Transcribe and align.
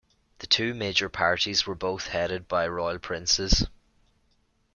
The 0.39 0.47
two 0.47 0.73
major 0.73 1.09
parties 1.09 1.67
were 1.67 1.75
both 1.75 2.07
headed 2.07 2.47
by 2.47 2.67
royal 2.67 2.97
princes. 2.97 3.67